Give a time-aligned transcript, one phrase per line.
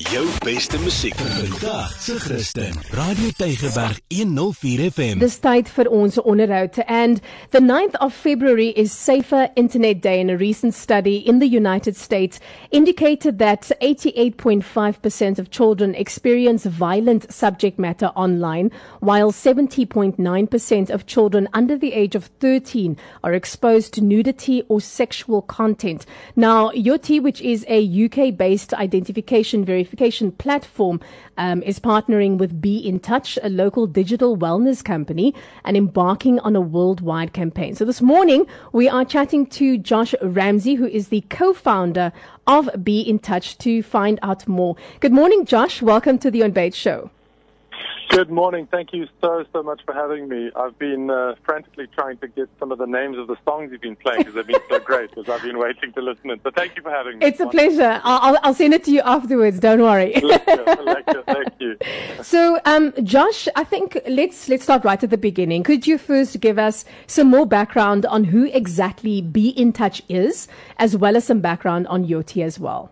[0.00, 2.72] Jou beste musiek vandag se Christen.
[2.90, 5.18] Radio Tygerberg 104 FM.
[5.20, 7.20] Dis tyd vir ons onderhoud and
[7.52, 11.96] the 9th of February is Safer Internet Day and a recent study in the United
[11.96, 12.40] States
[12.70, 18.70] indicated that 88.5% of children experience violent subject matter online
[19.00, 25.42] while 70.9% of children under the age of 13 are exposed to nudity or sexual
[25.42, 26.06] content.
[26.36, 31.00] Now, Yoti which is a UK based identification verification verification platform
[31.36, 36.54] um, is partnering with Be in Touch, a local digital wellness company, and embarking on
[36.54, 37.74] a worldwide campaign.
[37.74, 42.12] So this morning, we are chatting to Josh Ramsey, who is the co founder
[42.46, 44.76] of Be in Touch, to find out more.
[45.00, 45.82] Good morning, Josh.
[45.82, 47.10] Welcome to the On Show.
[48.10, 48.66] Good morning.
[48.68, 50.50] Thank you so, so much for having me.
[50.56, 53.80] I've been uh, frantically trying to get some of the names of the songs you've
[53.80, 56.40] been playing because they've been so great because I've been waiting to listen in.
[56.42, 57.26] So thank you for having me.
[57.26, 58.00] It's a pleasure.
[58.02, 59.60] I'll, I'll send it to you afterwards.
[59.60, 60.12] Don't worry.
[60.20, 61.76] thank you.
[62.22, 65.62] So, um, Josh, I think let's, let's start right at the beginning.
[65.62, 70.48] Could you first give us some more background on who exactly Be In Touch is,
[70.78, 72.90] as well as some background on Yoti as well?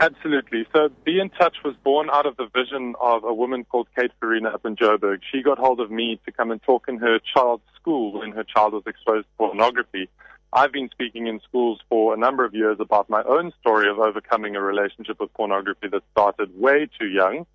[0.00, 0.66] Absolutely.
[0.74, 4.10] So Be in Touch was born out of the vision of a woman called Kate
[4.18, 5.20] Farina up in Joburg.
[5.30, 8.44] She got hold of me to come and talk in her child's school when her
[8.44, 10.08] child was exposed to pornography.
[10.52, 13.98] I've been speaking in schools for a number of years about my own story of
[13.98, 17.46] overcoming a relationship with pornography that started way too young.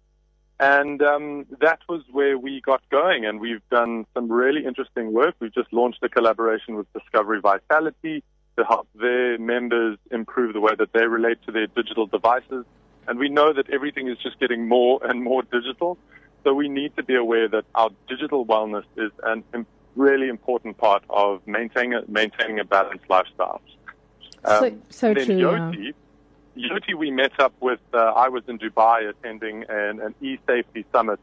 [0.59, 5.35] And um, that was where we got going, and we've done some really interesting work.
[5.39, 8.23] We've just launched a collaboration with Discovery Vitality
[8.59, 12.65] to help their members improve the way that they relate to their digital devices.
[13.07, 15.97] And we know that everything is just getting more and more digital.
[16.43, 21.03] So we need to be aware that our digital wellness is a really important part
[21.09, 23.61] of maintaining a, maintaining a balanced lifestyle.
[24.43, 25.35] Um, so, so then true.
[25.37, 25.93] Yoti,
[26.55, 26.69] yeah.
[26.69, 27.79] Yoti, we met up with.
[27.93, 31.19] Uh, I was in Dubai attending an, an e-safety summit,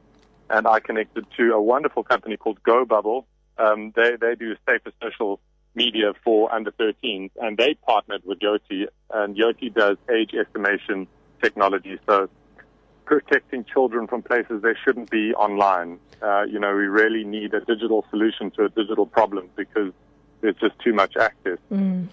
[0.49, 3.25] and I connected to a wonderful company called GoBubble.
[3.59, 5.41] Um, they they do safer social
[5.77, 11.07] media for under 13s, and they partnered with Yoti, and Yoti does age estimation
[11.41, 12.29] technology, so
[13.05, 15.99] protecting children from places they shouldn't be online.
[16.21, 19.93] Uh, you know, we really need a digital solution to a digital problem because
[20.41, 21.59] there's just too much access.
[21.71, 22.09] Mm.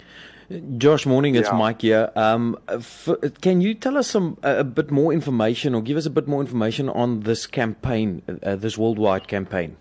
[0.77, 1.35] Josh, morning.
[1.35, 1.57] It's yeah.
[1.57, 2.11] Mike here.
[2.15, 3.09] Um, f-
[3.41, 6.41] can you tell us some a bit more information, or give us a bit more
[6.41, 9.77] information on this campaign, uh, this worldwide campaign?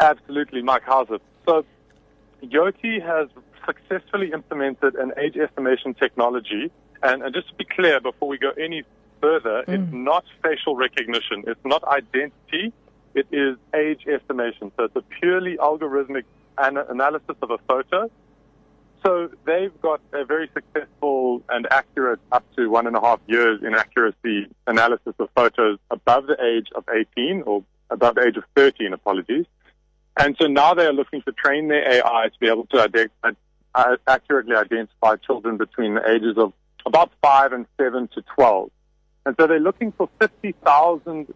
[0.00, 0.82] Absolutely, Mike.
[0.86, 1.20] How's it?
[1.46, 1.64] So
[2.42, 3.28] Yoti has
[3.66, 6.70] successfully implemented an age estimation technology.
[7.02, 8.82] And, and just to be clear, before we go any
[9.20, 9.74] further, mm.
[9.74, 11.44] it's not facial recognition.
[11.46, 12.72] It's not identity.
[13.14, 14.72] It is age estimation.
[14.76, 16.24] So it's a purely algorithmic
[16.58, 18.10] an- analysis of a photo.
[19.04, 23.60] So they've got a very successful and accurate, up to one and a half years
[23.62, 28.44] in accuracy analysis of photos above the age of 18 or above the age of
[28.54, 29.46] 13, apologies.
[30.18, 33.30] And so now they are looking to train their AI to be able to identify,
[33.74, 36.52] uh, accurately identify children between the ages of
[36.84, 38.70] about 5 and 7 to 12.
[39.24, 41.32] And so they're looking for 50,000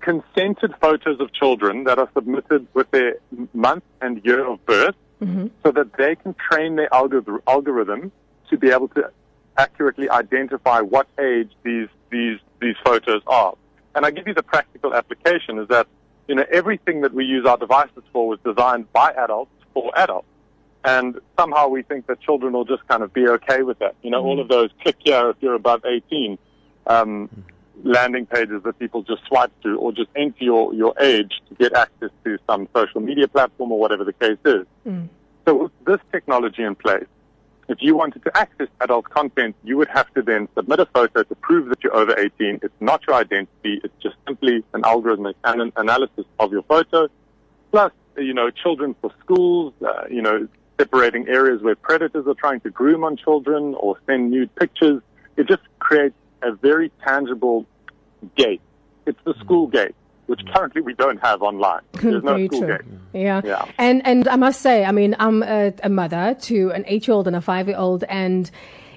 [0.00, 3.16] consented photos of children that are submitted with their
[3.54, 5.46] month and year of birth mm-hmm.
[5.64, 8.12] so that they can train their algor- algorithm
[8.50, 9.10] to be able to
[9.58, 13.54] accurately identify what age these, these, these photos are.
[13.94, 15.88] And I give you the practical application is that
[16.28, 20.26] you know, everything that we use our devices for was designed by adults for adults.
[20.84, 23.96] And somehow we think that children will just kind of be okay with that.
[24.02, 26.38] You know, mm all of those click here if you're above 18
[26.86, 27.28] um,
[27.82, 31.74] landing pages that people just swipe through or just enter your, your age to get
[31.74, 34.66] access to some social media platform or whatever the case is.
[34.86, 35.08] Mm.
[35.46, 37.06] So with this technology in place,
[37.68, 41.22] if you wanted to access adult content, you would have to then submit a photo
[41.22, 42.60] to prove that you're over 18.
[42.62, 43.80] It's not your identity.
[43.82, 47.08] It's just simply an algorithmic an- analysis of your photo.
[47.72, 50.46] Plus, you know, children for schools, uh, you know,
[50.78, 55.02] separating areas where predators are trying to groom on children or send nude pictures.
[55.36, 57.66] It just creates a very tangible
[58.36, 58.60] gate.
[59.06, 59.94] It's the school gate
[60.26, 61.82] which currently we don't have online.
[61.92, 62.78] There's no Very school true.
[62.78, 63.00] game.
[63.16, 63.40] Yeah.
[63.44, 63.64] yeah.
[63.78, 67.14] And and I must say, I mean, I'm a, a mother to an eight year
[67.14, 68.50] old and a five year old, and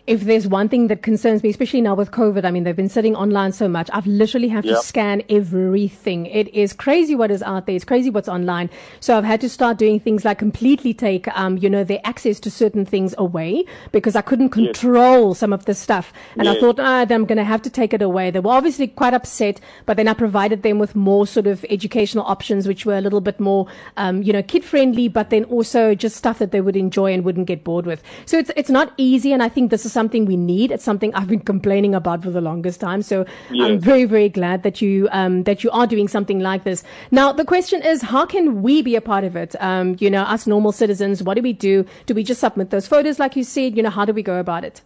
[0.09, 2.89] if there's one thing that concerns me, especially now with COVID, I mean, they've been
[2.89, 3.91] sitting online so much.
[3.93, 4.77] I've literally have yep.
[4.77, 6.25] to scan everything.
[6.25, 7.75] It is crazy what is out there.
[7.75, 8.71] It's crazy what's online.
[9.01, 12.39] So I've had to start doing things like completely take, um, you know, their access
[12.39, 15.37] to certain things away because I couldn't control yes.
[15.37, 16.11] some of the stuff.
[16.35, 16.57] And yes.
[16.57, 18.31] I thought, ah, I'm going to have to take it away.
[18.31, 22.25] They were obviously quite upset, but then I provided them with more sort of educational
[22.25, 23.67] options, which were a little bit more,
[23.97, 27.23] um, you know, kid friendly, but then also just stuff that they would enjoy and
[27.23, 28.01] wouldn't get bored with.
[28.25, 29.33] So it's, it's not easy.
[29.33, 30.71] And I think this is something we need.
[30.75, 33.01] It's something I've been complaining about for the longest time.
[33.11, 33.65] So yes.
[33.65, 36.83] I'm very, very glad that you um, that you are doing something like this.
[37.11, 39.55] Now, the question is, how can we be a part of it?
[39.71, 41.73] Um, you know, us normal citizens, what do we do?
[42.05, 43.75] Do we just submit those photos, like you said?
[43.77, 44.81] You know, how do we go about it?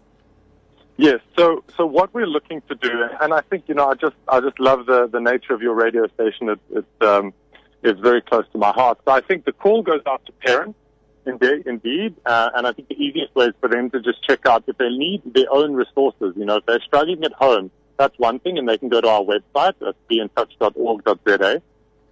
[0.98, 1.19] Yes.
[1.38, 4.39] So, so what we're looking to do, and I think you know, I just, I
[4.48, 6.50] just love the the nature of your radio station.
[6.50, 7.33] It, it's, um,
[7.81, 9.00] it's very close to my heart.
[9.06, 10.77] So I think the call goes out to parents,
[11.25, 14.46] indeed, indeed, uh, and I think the easiest way is for them to just check
[14.46, 16.34] out if they need their own resources.
[16.36, 19.08] You know, if they're struggling at home, that's one thing, and they can go to
[19.08, 21.62] our website at beintouch.org.za.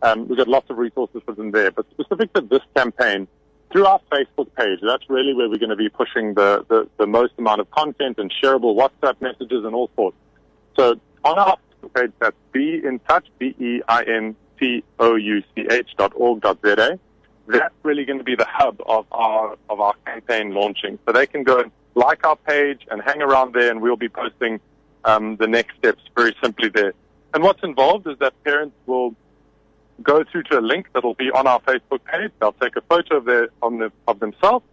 [0.04, 1.72] Um, we've got lots of resources for them there.
[1.72, 3.28] But specific to this campaign,
[3.72, 4.80] through our Facebook page.
[4.82, 8.18] That's really where we're going to be pushing the, the, the most amount of content
[8.20, 10.18] and shareable WhatsApp messages and all sorts.
[10.78, 13.88] So on our Facebook page, that's Be Touch, B-E-I-N-T-O-U-C-H
[15.98, 17.00] dot org dot Z-A.
[17.48, 21.00] That's really going to be the hub of our, of our campaign launching.
[21.06, 24.10] So they can go and like our page and hang around there and we'll be
[24.10, 24.60] posting
[25.04, 26.94] um, the next steps very simply there.
[27.34, 29.16] And what's involved is that parents will
[30.02, 32.32] go through to a link that'll be on our Facebook page.
[32.40, 34.66] They'll take a photo of their on the, of themselves.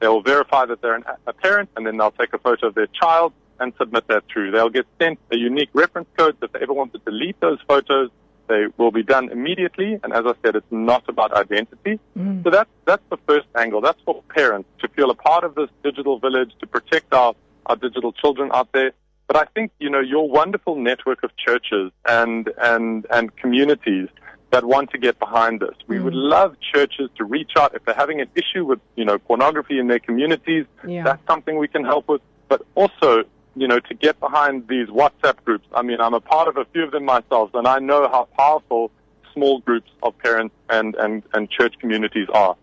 [0.00, 2.74] They will verify that they're an, a parent, and then they'll take a photo of
[2.74, 4.50] their child and submit that through.
[4.50, 6.36] They'll get sent a unique reference code.
[6.42, 8.10] If they ever want to delete those photos,
[8.48, 9.98] they will be done immediately.
[10.02, 12.00] And as I said, it's not about identity.
[12.16, 12.44] Mm.
[12.44, 13.80] So that's that's the first angle.
[13.80, 17.34] That's for parents to feel a part of this digital village, to protect our
[17.66, 18.92] our digital children out there.
[19.26, 24.08] But I think you know your wonderful network of churches and and and communities
[24.54, 25.74] that want to get behind this.
[25.88, 26.04] We mm.
[26.04, 29.80] would love churches to reach out if they're having an issue with, you know, pornography
[29.80, 30.66] in their communities.
[30.86, 31.02] Yeah.
[31.02, 32.20] That's something we can help with.
[32.48, 33.24] But also,
[33.56, 35.66] you know, to get behind these WhatsApp groups.
[35.72, 38.28] I mean, I'm a part of a few of them myself, and I know how
[38.36, 38.90] powerful
[39.32, 42.56] small groups of parents and, and, and church communities are.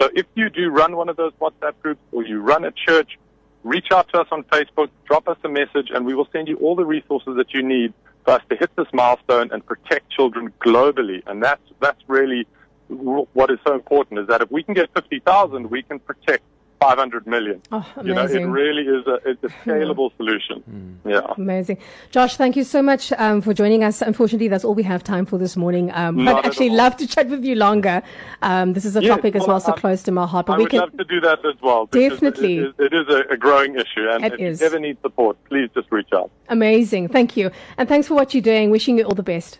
[0.00, 3.18] So if you do run one of those WhatsApp groups or you run a church,
[3.62, 6.56] reach out to us on Facebook, drop us a message, and we will send you
[6.56, 7.92] all the resources that you need
[8.24, 11.22] for us to hit this milestone and protect children globally.
[11.26, 12.46] And that's, that's really
[12.88, 16.42] what is so important is that if we can get 50,000, we can protect
[16.88, 17.62] 500 million.
[17.72, 18.06] Oh, amazing.
[18.06, 20.62] You know, it really is a, it's a scalable solution.
[20.70, 21.10] Mm.
[21.10, 21.34] Yeah.
[21.36, 21.78] Amazing.
[22.10, 24.02] Josh, thank you so much um, for joining us.
[24.02, 25.90] Unfortunately, that's all we have time for this morning.
[25.92, 28.02] Um, I'd actually love to chat with you longer.
[28.42, 30.46] Um, this is a yes, topic as well, well so close to my heart.
[30.46, 31.86] But I we would can love to do that as well.
[31.86, 32.58] Definitely.
[32.58, 34.06] It is, it is a, a, growing issue.
[34.10, 34.60] And it if is.
[34.60, 36.30] you ever need support, please just reach out.
[36.48, 37.08] Amazing.
[37.08, 37.50] Thank you.
[37.78, 38.70] And thanks for what you're doing.
[38.70, 39.58] Wishing you all the best.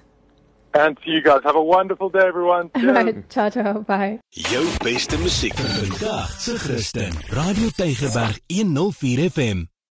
[0.75, 2.71] And to you guys, have a wonderful day everyone.
[2.75, 4.19] Right, ciao ciao, bye.
[4.35, 7.15] Jou beste musiek vir vandag, se Christen.
[7.31, 9.74] Radio Tygerberg 104 FM.